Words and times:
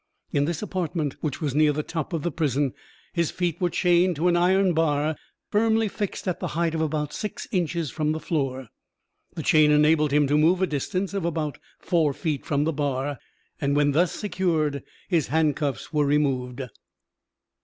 In 0.31 0.45
this 0.45 0.63
apartment, 0.63 1.15
which 1.21 1.39
was 1.41 1.53
near 1.53 1.71
the 1.73 1.83
top 1.83 2.11
of 2.11 2.23
the 2.23 2.31
prison, 2.31 2.73
his 3.13 3.29
feet 3.29 3.61
were 3.61 3.69
chained 3.69 4.15
to 4.15 4.27
an 4.29 4.35
iron 4.35 4.73
bar 4.73 5.15
firmly 5.51 5.87
fixed 5.87 6.27
at 6.27 6.39
the 6.39 6.47
height 6.57 6.73
of 6.73 6.81
about 6.81 7.13
six 7.13 7.47
inches 7.51 7.91
from 7.91 8.11
the 8.11 8.19
floor. 8.19 8.69
The 9.35 9.43
chain 9.43 9.69
enabled 9.69 10.11
him 10.11 10.25
to 10.25 10.39
move 10.39 10.59
a 10.59 10.65
distance 10.65 11.13
of 11.13 11.23
about 11.23 11.59
four 11.77 12.13
feet 12.15 12.47
from 12.47 12.63
the 12.63 12.73
bar, 12.73 13.19
and 13.61 13.75
when 13.75 13.91
thus 13.91 14.11
secured 14.11 14.81
his 15.07 15.27
handcuffs 15.27 15.93
were 15.93 16.07
removed. 16.07 16.63